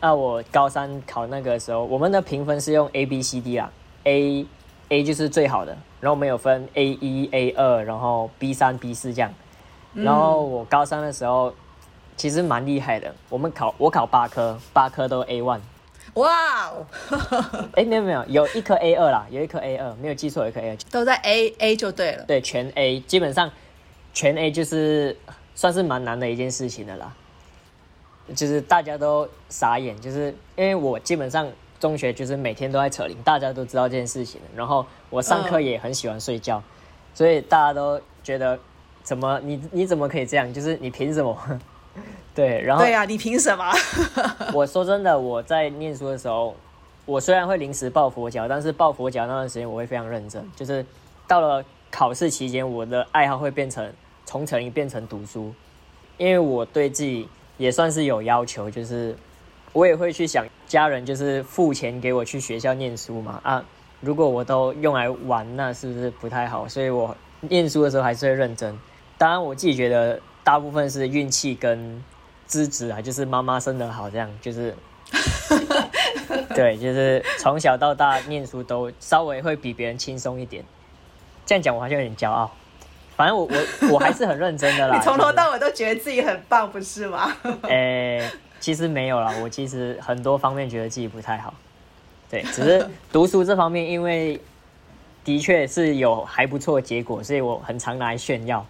[0.00, 3.70] 那我高三考那个时候，我们的评分是用 A B C D 啊
[4.04, 4.46] ，A
[4.88, 9.32] A 就是最好的，然后我们有分 A 一 A 二，然后 B 三 B 四这样，
[9.94, 11.52] 然后我高三的时候
[12.16, 15.60] 其实蛮厉害的，我们考我考八科，八科都 A one，
[16.14, 16.86] 哇哦，
[17.74, 23.50] 哎没有没有，有一科 A 二啦，有一科 A 二，没有记错，有一科 A 二，都在 A A 就对了，对，全 A，基本上
[24.12, 25.16] 全 A 就是
[25.54, 27.12] 算是蛮难的一件事情的啦。
[28.34, 31.46] 就是大家都傻眼，就是因为我基本上
[31.78, 34.40] 中学就是每天都在扯铃，大家都知道这件事情。
[34.54, 36.62] 然后我上课也很喜欢睡觉，
[37.14, 38.58] 所以大家都觉得
[39.02, 40.52] 怎么你你怎么可以这样？
[40.52, 41.36] 就是你凭什么？
[42.34, 43.64] 对，然后对呀，你凭什么？
[44.54, 46.54] 我说真的，我在念书的时候，
[47.04, 50.48] 我虽然会临时抱佛脚，但是抱佛脚那段时间我会非常认真。
[50.54, 50.86] 就是
[51.26, 53.92] 到了考试期间，我的爱好会变成
[54.24, 55.52] 从成一变成读书，
[56.18, 57.28] 因为我对自己
[57.60, 59.14] 也算是有要求，就是
[59.72, 63.64] 我也会去想家人就是付钱给我去学校念书嘛啊，
[64.00, 66.66] 如果我都用来玩，那是不是不太好？
[66.66, 68.76] 所以我念书的时候还是会认真。
[69.18, 72.02] 当然，我自己觉得大部分是运气跟。
[72.50, 74.74] 资质啊，就是妈妈生得好，这样就是，
[76.52, 80.64] 对，就是从小到大念书都稍微会比别人轻松一点。
[81.46, 82.50] 这样讲我好像有点骄傲，
[83.20, 84.96] 反正我我我还是很认真的啦。
[84.96, 87.30] 你从头到尾都觉得自己很棒，不是吗？
[87.68, 88.26] 诶，
[88.58, 91.52] 其实没有啦，我其实很多方面觉得自己不太好。
[92.30, 94.40] 对，只是读书这方面，因为
[95.22, 98.66] 的确是有还不错的结果，所以我很常拿来炫耀。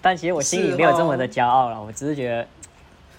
[0.00, 2.46] 但其实我心里没有这么的骄傲了，我只是觉得。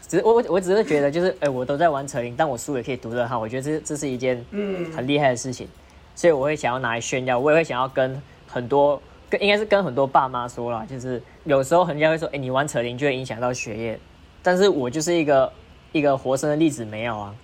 [0.08, 5.68] 只我我我只是觉得就是，哎，我都在玩扯铃，但我书也可以读得好，我觉得这这是一件嗯很厉害的事情，
[6.16, 9.02] 所以我会想要拿来炫耀，我也会想要跟很多
[9.34, 14.00] 跟应该是跟很多爸妈说了，就是有时候人家会说，哎，你玩扯铃就会影响到学业，
[14.44, 15.52] 但是我就是一个
[15.92, 17.36] 一个活生的例子，没有啊，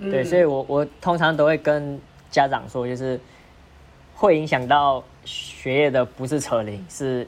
[0.00, 2.00] 对，所以我我通常都会跟
[2.32, 3.20] 家长说，就是
[4.16, 7.24] 会影响到学业的不是扯铃，是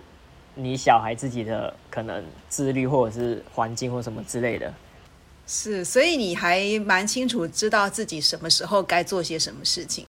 [0.56, 4.74] 你小孩自己的可能自律或者是环境或什么之类的。
[5.46, 10.04] 是，所以你还蛮清楚知道自己什么时候该做些什么事情。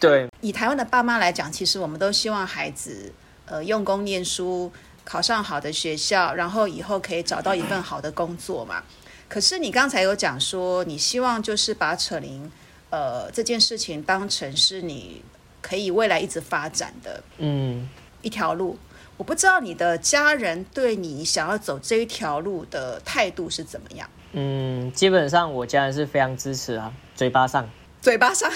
[0.00, 3.12] 对，以台湾的爸妈来讲，其实我们都希望孩子
[3.46, 4.72] 呃用功念书，
[5.04, 8.82] 考上好的学校，然后以后可以找到一份好的工作嘛。
[9.28, 12.50] 可是你刚才有讲说，你希望就是把扯铃
[12.90, 15.22] 呃这件事情当成是你
[15.60, 17.88] 可以未来一直发展的嗯
[18.20, 18.78] 一条路。
[19.16, 24.08] 我不知道你的家人对你想要走这一条路的态度是怎么样。
[24.32, 27.68] 嗯，基本上我家人是非常支持啊，嘴巴上，
[28.00, 28.50] 嘴巴上，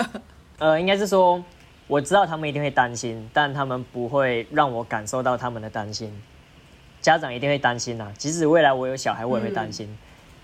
[0.58, 1.42] 呃，应该是说，
[1.90, 6.16] 我知道他们一定会担心，但他们不会让我感受到他们的担心。
[7.02, 9.98] 家长一定会担心呐，即使未来我有小孩，我也会担心。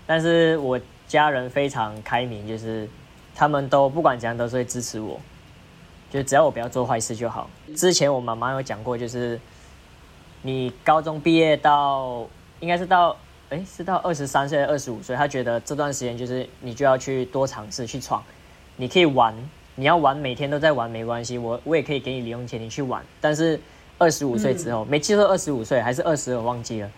[0.05, 2.85] 但是我家人非常开明，就是
[3.33, 5.17] 他们都不管怎样都是会支持我，
[6.11, 7.49] 就只要我不要做坏事就好。
[7.77, 9.39] 之前我妈妈有讲过，就是
[10.41, 12.27] 你高中毕业到，
[12.59, 13.15] 应该是到。
[13.49, 18.21] 哎，是到二十三岁、二十五岁，她觉得这段时间就是你就要去多尝试、去闯。
[18.75, 19.33] 你可以玩，
[19.79, 23.01] 你要玩，每天都在玩没关系，我我也可以给你零用钱，你去玩。
[23.21, 23.57] 但是
[23.97, 26.91] 二十五岁之后，没记错，二十五岁还是二十，我忘记了。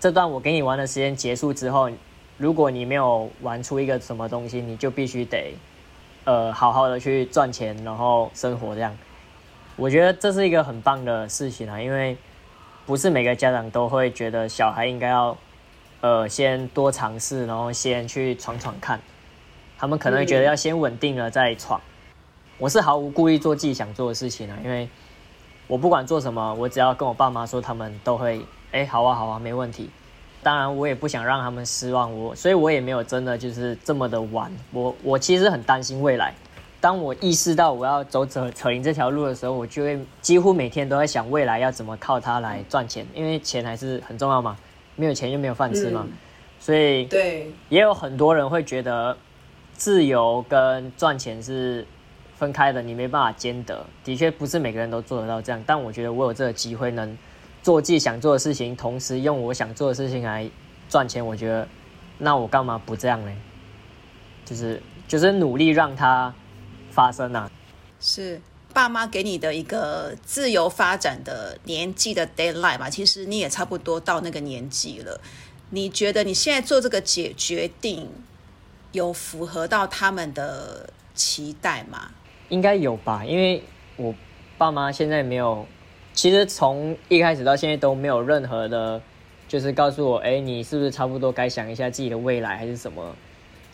[0.00, 1.88] 这段我给你玩的时间结束之后，
[2.36, 5.54] 如果你没有玩出一个什么东西，你就必须得
[6.24, 8.96] 呃好好的去赚钱，然后生活这样。
[9.76, 12.16] 我觉得这是一个很棒的事情啊，因为
[12.86, 15.36] 不是每个家长都会觉得小孩应该要。
[16.00, 19.00] 呃，先多尝试，然后先去闯闯看。
[19.78, 21.80] 他们可能觉得要先稳定了再闯。
[22.58, 24.88] 我是毫无顾虑做自己想做的事情啊，因为
[25.66, 28.40] 我不管做什么，我只要跟我爸妈说，他们都会
[28.72, 29.90] 哎，好啊，好啊，没问题。
[30.42, 34.52] 当然，我也不想让他们失望，我所以我也没有真的就是这么的玩。
[34.72, 36.34] 我我其实很担心未来。
[36.80, 44.56] 当我意识到我要走扯扯铃这条路的时候，我就会几乎每天都在想未来要怎么靠它来赚钱，因为钱还是很重要嘛。
[44.96, 46.06] 没有钱就没有饭吃嘛，
[46.60, 49.16] 所以对，也有很多人会觉得
[49.72, 51.84] 自由跟赚钱是
[52.36, 53.84] 分开的，你没办法兼得。
[54.04, 57.16] 的确不是每个人都做得到这样，但我觉得我有这个机会能
[57.62, 60.48] 做自己想做的事情，同时用我想做的事情来
[60.88, 61.66] 赚钱，我觉得
[62.18, 63.32] 那我干嘛不这样呢？
[64.44, 66.34] 就是就是努力让它
[66.90, 67.50] 发生啊，
[68.00, 68.40] 是。
[68.72, 75.20] 爸妈给你的一个自由发展的年纪的 deadline 嘛，其实你也差不多到那个年纪了。
[75.70, 78.10] 你觉得你现在做这个决决定，
[78.90, 82.10] 有符合到他们的期待吗？
[82.48, 83.62] 应该有吧，因为
[83.96, 84.14] 我
[84.58, 85.66] 爸妈现在没有，
[86.12, 89.00] 其实从一开始到现在都没有任何的，
[89.48, 93.14] 就是告诉我，哎，你是不是差不多该想一下自己的未来还是什么？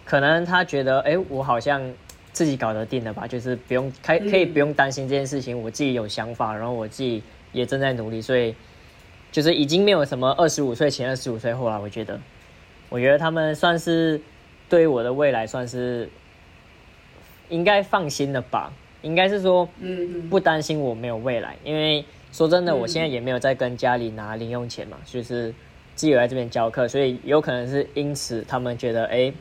[0.05, 1.93] 可能他觉得，哎，我好像。
[2.33, 5.61] 自己搞得定的吧，就是不用开，可以不用担心这件事情。
[5.61, 8.55] 我自己有想法，然后我自己也正在努力，所以
[9.33, 11.81] 就是已经没有什么二十五岁前、二十五岁后了。
[11.81, 12.21] 我觉得，
[12.89, 14.21] 我觉得他们算是
[14.69, 16.09] 对我的未来算是
[17.51, 18.73] 应该放心了吧。
[19.03, 25.55] 应该是说，嗯，不担心我没有未来，因为说真的，我现在也没有在跟家里拿零用钱嘛，就是
[25.95, 29.33] 自己来这边教课，所以有可能是因此他们觉得哎，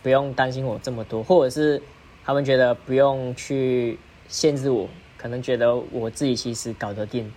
[0.00, 1.82] 不用担心我这么多，或者是
[2.24, 7.28] 他们觉得不用去限制我，可能觉得我自己其实搞得定。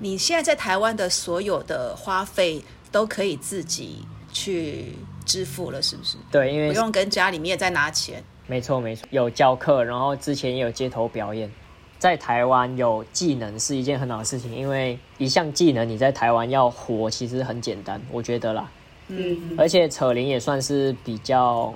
[0.00, 4.86] 你现在在台湾的所有的花费都可以自己去
[5.24, 6.16] 支付了，是不是？
[6.32, 8.24] 对，因为不用跟家里面再拿钱。
[8.46, 11.50] 没错没错，有教课，然后之前也有街头表演。
[11.98, 18.70] 在台湾有技能是一件很好的事情，因为一项技能你在台湾要活其实很简单，我觉得啦。
[19.08, 19.56] 嗯。
[19.56, 21.74] 而且扯铃也算是比较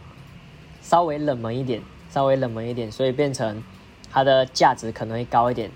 [0.82, 1.80] 稍微冷门一点，
[2.10, 3.62] 稍微冷门一点，所以变成
[4.12, 5.70] 它的价值可能会高一点。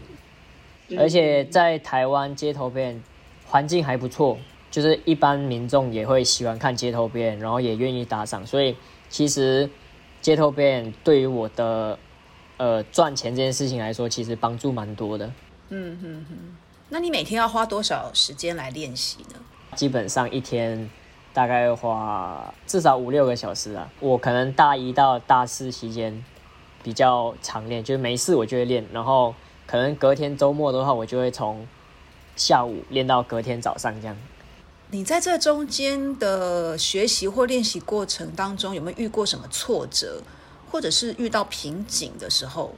[0.98, 3.02] 而且在台湾街头表演
[3.46, 4.36] 环境还不错，
[4.70, 8.76] 就是一般民众也会喜欢看街头表演，然后也愿意打赏，所以
[9.08, 9.68] 其实
[10.24, 11.98] 街头表演对于我的
[12.56, 15.26] 呃赚钱这件事情来说，其实帮助蛮多的。
[15.68, 16.56] 嗯嗯嗯，
[16.88, 19.34] 那你每天要花多少时间来练习呢？
[19.74, 20.88] 基本上一天
[21.34, 23.86] 大概花至少五六个小时啊。
[24.00, 26.24] 我可能大一到大四期间
[26.82, 29.34] 比较常练，就是没事我就会练，然后。
[29.66, 31.66] 可能隔天周末的话，我就会从
[32.36, 34.14] 下午练到隔天早上这样。
[34.94, 40.22] 你在这中间的学习或练习过程当中，有没有遇过什么挫折，
[40.70, 42.72] 或者是遇到瓶颈的时候？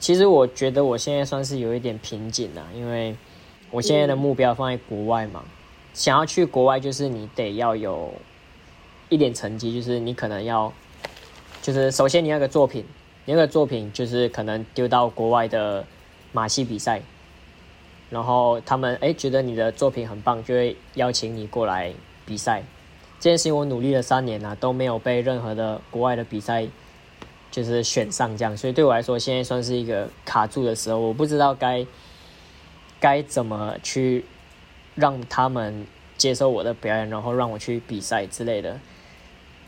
[0.00, 3.16] 其实我觉得我现在算是有一点瓶颈了，因为
[3.70, 5.44] 我现在的目标放在国外嘛，
[5.94, 8.12] 想要去国外，就是你得要有
[9.08, 10.72] 一点成绩，就是你可能要，
[11.62, 12.84] 就是首先你那个作品，
[13.26, 15.86] 你那个作品就是可能丢到国外的。
[16.32, 17.02] 马戏比赛，
[18.10, 21.92] 然后他们哎觉得你的作品很棒，就会邀请你过来
[22.26, 22.62] 比赛。
[23.20, 26.66] 这件事情我努力了三年了，都没有被任何的国外的比赛
[27.50, 31.86] 就是选上这样，所以对我来说现在算是一个卡住的时候，我不知道该
[32.98, 34.24] 该怎么去
[34.94, 38.80] 让他们接受我的表演，然后让我去比赛之类的。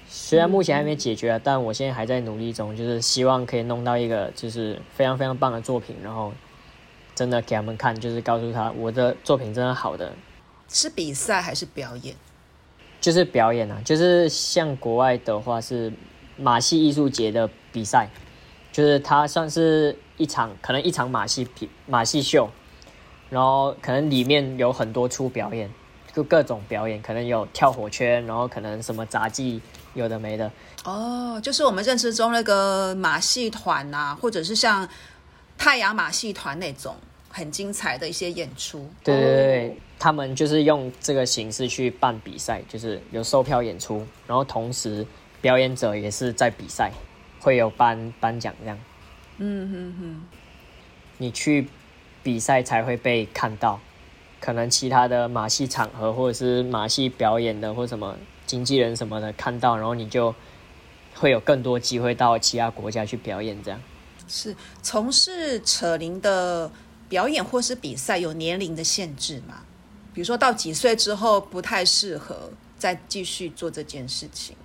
[0.09, 6.33] 虽然目前还没解决，但我现在还在努力中，就是希望可以弄到一个就是非常非常棒的作品，然后。
[7.14, 10.12] 真的给他们看，就是告诉他我的作品真的好的。
[10.68, 12.16] 是比赛还是表演？
[13.01, 15.92] 就是表演啊，就是像国外的话是
[16.38, 18.09] 马戏艺术节的比赛，
[18.72, 22.48] 就是它算是一场可能一场马戏皮马戏秀，
[23.29, 25.70] 然后可能里面有很多出表演，
[26.14, 29.61] 就各种表演，可能有跳火圈，然后可能什么杂技，
[29.92, 30.51] 有的没的。
[30.85, 34.88] 哦，就是我们认知中那个马戏团呐，或者是像。
[35.57, 36.97] 太阳马戏团那种
[37.29, 45.07] 很精彩的一些演出，对对对，他们就是用这个形式去办比赛，就是有售票演出，然后同时
[45.41, 46.91] 表演者也是在比赛，
[47.41, 48.79] 会有颁颁奖这样。
[49.38, 50.23] 嗯哼哼，
[51.19, 51.69] 你去
[52.23, 53.81] 比赛才会被看到，
[54.41, 60.35] 可能其他的马戏场合或者是马戏表演的或什么经纪人什么的看到，然后你就
[61.15, 63.81] 会有更多机会到其他国家去表演这样。
[64.35, 66.71] 是从事扯铃的
[67.11, 69.62] 表演或是比赛有年龄的限制吗？
[70.14, 74.57] 比如说到几岁之后不太适合再继续做这件事情？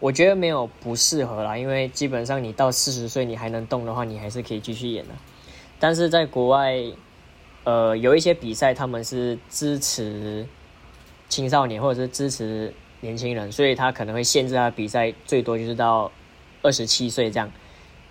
[0.00, 5.14] 我觉得没有不适合啦，因为基本上你到四十岁你还能动的话，你还是可以继续演的。
[5.78, 6.74] 但是在国外，
[7.62, 10.46] 呃，有一些比赛他们是支持
[11.28, 16.10] 青少年或者是支持年轻人，所以他可能会限制他比赛最多就是到
[16.62, 17.50] 二十七岁这样。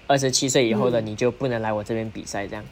[0.07, 2.63] 二十七岁以后的你就不能来我这边比赛，这样。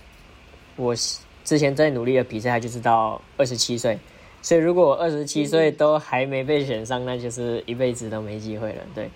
[0.76, 0.96] 我
[1.44, 3.98] 之前在努力的比赛，就是到二十七岁，
[4.41, 8.82] 所以如果我二十七岁都还没被选上，那就是一辈子都没机会了。
[8.96, 9.10] 对，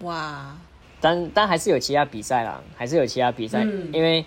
[0.00, 0.56] 哇，
[1.00, 4.24] 但但还是有其他比赛啦，还是有其他比赛，因为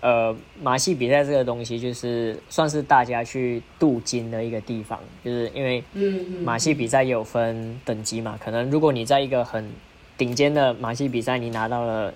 [0.00, 5.84] 呃马戏比赛这个东西就是算是大家去镀金的一个地方，就是因为
[6.42, 9.70] 马戏比赛有分等级嘛，可能如果你在一个很
[10.20, 12.12] 顶尖的马戏比赛，你拿到了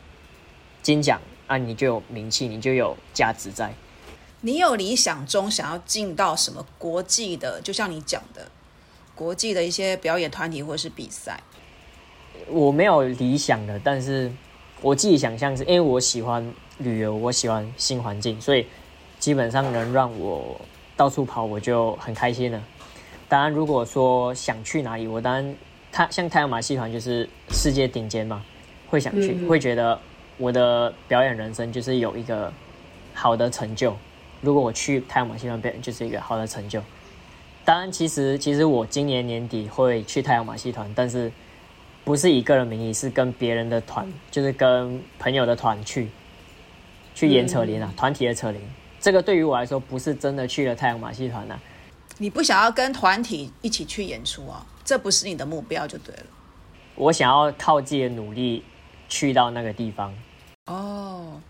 [0.82, 3.72] 金奖，啊，你就有名气，你就有价值在。
[4.42, 7.62] 你有理想中想要进到什么国际的？
[7.62, 8.46] 就像你讲的，
[9.14, 11.40] 国际的一些表演团体或者是比赛。
[12.48, 14.30] 我没有理想的，但是
[14.82, 16.46] 我自己想象是因为我喜欢
[16.76, 18.66] 旅游，我喜欢新环境，所以
[19.18, 20.60] 基本上能让我
[20.94, 22.62] 到处跑，我就很开心了。
[23.30, 25.56] 当然，如果说想去哪里，我当然。
[25.94, 28.44] 他像太阳马戏团就是世界顶尖嘛，
[28.88, 29.96] 会想去，会觉得
[30.38, 32.52] 我的表演人生就是有一个
[33.14, 33.96] 好的成就。
[34.40, 36.82] 如果我去太阳马戏团表演，就是一个好的成就。
[37.64, 41.30] 当然，其实其实我今年年底会去太阳马戏团，但是
[42.02, 46.08] 不是以个人名义，是跟别人的团，就是跟朋友的团去
[47.14, 48.60] 去演扯铃啊，团体的扯铃。
[48.98, 51.56] 这个对于我来说，不是真的去了太阳马戏团呐。
[52.18, 54.64] 你不想要跟团体一起去演出啊？
[54.84, 56.24] 这不是你的目标就对了。
[56.94, 58.62] 我想要靠自己的努力
[59.08, 60.14] 去到那个地方。
[60.66, 61.40] 哦，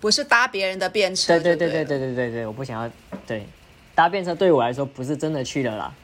[0.00, 1.38] 不是搭别人的便车。
[1.38, 2.90] 对对对对对对对对，我不想要
[3.26, 3.46] 对
[3.94, 5.94] 搭便车，对我来说不是真的去了啦。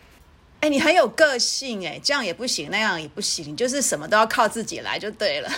[0.60, 5.50] 哎，你很有个性哎，这样也不行，那样也不行，就是什么都要靠自己来就对了。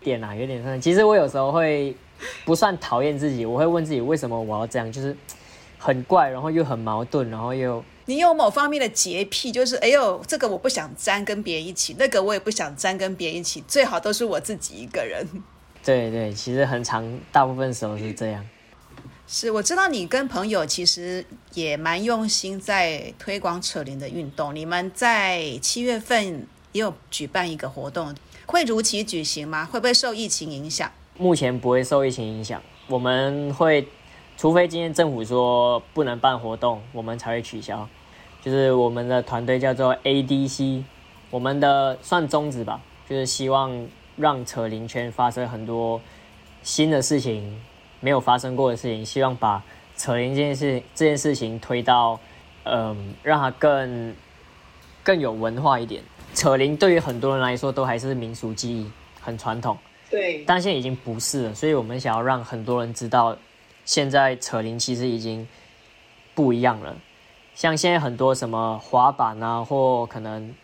[0.00, 0.80] 点啊，有点算。
[0.80, 1.96] 其实我有时候会
[2.44, 5.16] 不算讨厌自己，我会问自己为什么我要这样，就是
[5.82, 15.26] 很怪，然后又很矛盾，然后又你有某方面的洁癖，就是哎呦，这个我不想沾跟别人一起，那个我也不想沾跟别人一起，最好都是我自己一个人。
[15.84, 18.46] 对对，其实很长，大部分时候是这样。
[19.26, 21.24] 是，我知道你跟朋友其实
[21.54, 24.54] 也蛮用心在推广扯铃的运动。
[24.54, 28.14] 你们在七月份也有举办一个活动，
[28.46, 29.64] 会如期举行吗？
[29.64, 30.88] 会不会受疫情影响？
[31.18, 33.88] 目前不会受疫情影响，我们会，
[34.42, 37.88] 除非今天政府说不能办活动，我们才会取消。
[38.42, 40.82] 就是我们的团队叫做 ADC，
[41.30, 43.86] 我们的算宗旨吧，就是希望
[44.16, 46.00] 让扯铃圈发生很多
[46.64, 47.56] 新的事情。
[48.00, 49.62] 没有发生过的事情，希望把
[49.96, 52.18] 扯铃这件事这件事情推到，
[52.64, 54.12] 嗯，让它更
[55.04, 56.02] 更有文化一点。
[56.34, 58.90] 扯铃对于很多人来说都还是民俗记忆，
[59.20, 59.78] 很传统。
[60.10, 60.42] 对。
[60.44, 63.36] 但现在已经不是了，所以我们想要让很多人知道，
[63.84, 65.46] 现在扯铃其实已经
[66.34, 66.96] 不一样了。
[67.54, 70.54] 像现在很多什么滑板啊，或可能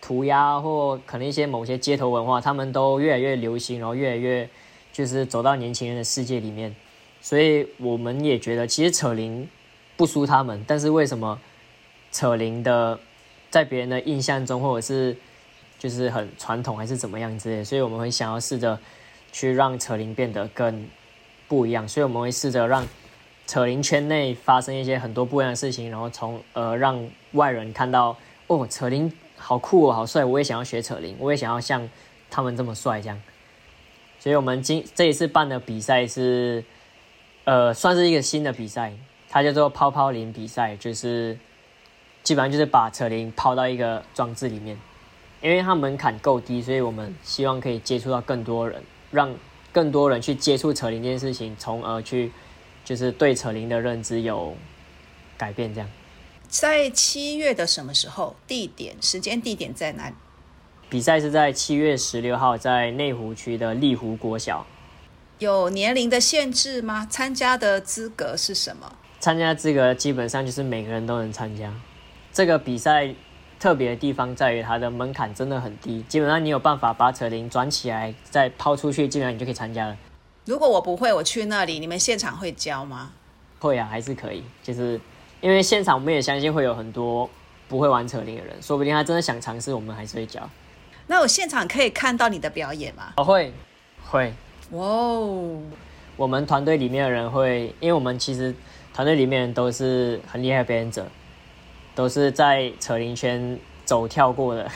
[0.00, 4.48] 涂鸦，或可能一些某些街头文化，他们都越来越流行，然后越来越。
[4.90, 6.74] 就是走到年轻人的世界里面，
[7.20, 9.48] 所以我们也觉得其实扯铃
[9.96, 11.38] 不输他们，但是为什么
[12.10, 12.98] 扯铃的
[13.48, 15.16] 在别人的印象中，或者是
[15.78, 18.76] 就是很传统还是怎么样之类，所以我们会想要试着
[19.30, 20.84] 去让扯铃变得更
[21.48, 22.86] 不一样，所以我们会试着让
[23.46, 28.14] 扯铃圈内发生一些很多不一样的事情，然后从呃让外人看到
[28.46, 31.88] 哦扯铃好酷哦好帅，我也想要学扯铃，我也想要像
[32.30, 33.18] 他们这么帅这样。
[34.20, 36.62] 所以我们今这一次办的比赛是，
[37.44, 38.92] 呃，算是一个新的比赛，
[39.30, 41.38] 它叫做抛抛铃比赛，就是
[42.24, 44.76] 基本上就是把扯铃抛到一个装置里面，
[45.40, 48.82] 因为它门槛够低，所以我们希望可以接触到更多人，
[49.12, 49.32] 让
[49.78, 52.32] 更多人去接触扯铃这件事情，从而去
[52.84, 54.56] 就是对扯铃的认知有
[55.36, 55.72] 改变。
[55.72, 55.88] 这样，
[56.48, 58.34] 在七月的什么时候？
[58.48, 60.16] 地点、时间、地点在哪里？
[60.88, 64.66] 比赛是在七月十六号，在内湖区的丽湖国小。
[65.38, 67.06] 有年龄的限制吗？
[67.08, 68.96] 参加的资格是什么？
[69.20, 71.72] 参加资格基本上就是每个人都能参加。
[72.32, 73.14] 这个比赛
[73.58, 79.96] 特别的地方在于它的门槛真的很低，基本上你有办法把扯铃转起来再抛出去，基本上你就可以参加了。
[80.44, 83.10] 如果我不会，我去那里，你们现场会教吗？
[83.58, 84.42] 会啊，还是可以。
[84.62, 85.00] 就是
[85.40, 87.28] 因为现场我们也相信会有很多
[87.68, 90.48] 不会玩扯铃的人，说不定他真的想尝试，我们还是会教。
[91.06, 93.12] 那我现场可以看到你的表演吗？
[93.16, 93.52] 会，
[94.08, 94.32] 会。
[94.70, 95.60] 哇哦！
[96.16, 98.54] 我们团队里面的人会，因为我们其实
[98.92, 101.06] 团队里面人都是很厉害的表演者，
[101.98, 104.70] 都是在扯铃圈走跳过的。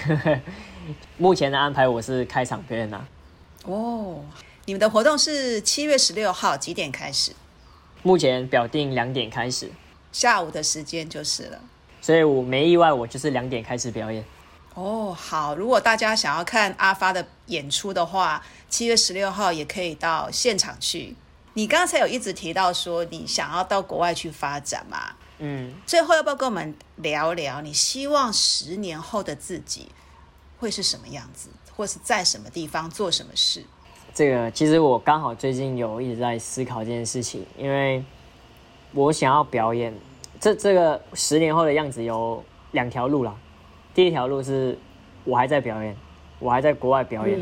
[1.17, 3.07] 目前的安排我是开场表演呐。
[3.65, 4.25] 哦，
[4.65, 7.31] 你们的活动是七月十六号几点开始？
[8.03, 9.71] 目前表定两点开始，
[10.11, 11.61] 下午的时间就是了。
[12.01, 14.25] 所以我没意外，我就是两点开始表演。
[14.75, 15.55] 哦，好。
[15.55, 21.15] 如果大家想要看阿发的演出的话，七月十六号也可以到现场去。
[21.53, 25.13] 你刚才有一直提到说你想要到国外去发展嘛？
[25.43, 25.75] 嗯。
[25.85, 27.61] 最后要不要跟我们聊聊？
[27.61, 29.89] 你希望十年后的自己
[30.59, 33.63] 会是什么样子，或是在什么地方做什么事？
[34.15, 38.05] 这个其实我刚好最近有一直在思考这件事情，因为
[38.93, 39.93] 我想要表演。
[40.39, 43.33] 这这个十年后的样子有两条路啦。
[43.95, 44.77] 第一条路是，
[45.25, 45.97] 我还在表演，
[46.41, 47.39] 我还在国外表演，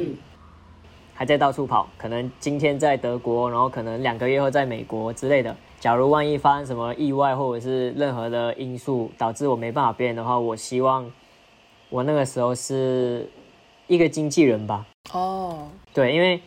[1.14, 1.88] 还在到处跑。
[1.96, 5.56] 可能今天在德国，然后可能两个月后在美国之类的。
[5.80, 11.10] 假如万一发生什么意外，或者是任何的因素导致我没办法表演的话，我希望
[11.88, 13.28] 我那个时候是
[13.88, 14.86] 一个经纪人吧。
[15.12, 16.40] 哦，对，因为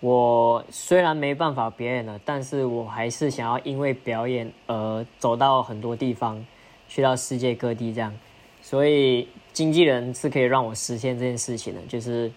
[0.00, 6.44] 我虽然没办法表演了，但是我还是想要因为表演而走到很多地方，
[6.88, 8.12] 去到世界各地这样，
[8.60, 9.28] 所以。
[9.52, 12.30] 经纪人是可以让我实现这件事情的，就是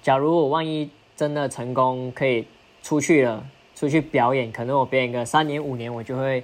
[0.00, 2.46] 假如我万一真的成功，可以
[2.80, 3.44] 出去了，
[3.78, 6.42] 出去表演，可能我表演个三年五年，我就会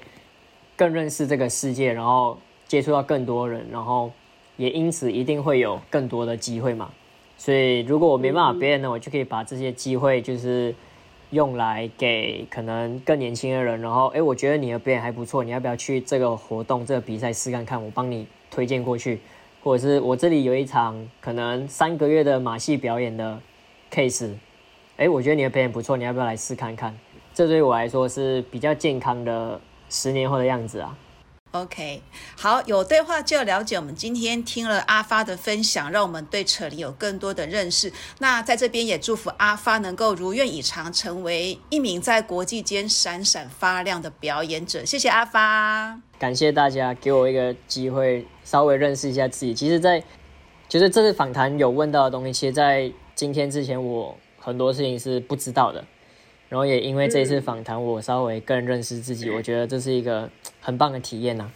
[0.77, 4.13] 更认识这个世界，然后接触到更多人，然后
[4.57, 6.89] 也因此一定会有更多的机会嘛。
[7.37, 10.73] 所以如果我没办法表演呢，我就可以把这些机会就是
[11.31, 17.85] 用来给可能更年轻的人，然后哎，我觉得你的表演还不错，你要不要去这个活动、这个比赛试看看？
[17.85, 19.19] 我帮你推荐过去，
[19.61, 23.41] 或者是我这里有一场可能三个月的马戏表演的
[23.91, 24.31] case，
[24.99, 26.97] 哎，我觉得你的表演不错，你要不要来试看看？
[27.35, 29.61] 这对我来说是比较健康的
[29.91, 30.97] 十年后的样子啊。
[31.51, 32.03] OK，
[32.37, 33.77] 好，有对话就要了解。
[33.77, 37.93] 我们今天听了阿发的分享，让我们对扯铃有更多的认识。
[38.19, 44.85] 那在这边也祝福阿发能够如愿以偿，成为一名在国际间闪闪发亮的表演者。
[44.85, 49.55] 谢谢阿发，感谢大家给我一个机会，稍微认识一下自己。
[49.55, 50.03] 其实，在
[50.69, 55.85] 就是这次访谈有问到的东西，其实，在今天之前，我很多事情是不知道的。
[56.49, 60.31] 然后也因为这次访谈，我稍微更认识自己，我觉得这是一个
[60.61, 61.51] 很棒的体验呐。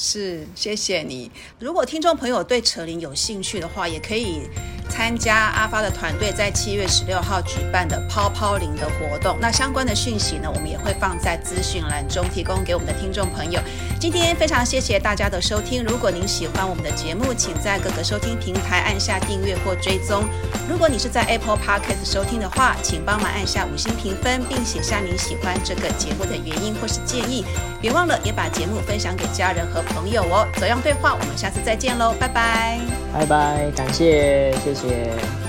[0.00, 1.28] 是，谢谢你。
[1.58, 4.42] 如果听众朋友对扯铃有兴趣的话，也可以
[4.88, 9.36] 参加阿发的团队在七月十六号举办的抛抛铃的活动。
[9.40, 13.60] 那相关的讯息呢，我们也会放在资讯栏中提供给我们的听众朋友。
[13.98, 15.82] 今天非常谢谢大家的收听。
[15.82, 20.22] 如果您喜欢我们的节目，请在各个收听平台按下订阅或追踪。
[20.70, 27.44] 如果你是在 Apple Podcast 收听的话，请帮忙按下五星评分，并写下您喜欢这个节目的原因或是建议。
[27.80, 29.87] 别忘了也把节目分享给家人和。
[29.94, 32.80] 朋友哦，走样对话，我们下次再见喽，拜拜，
[33.12, 35.47] 拜拜，感谢，谢谢。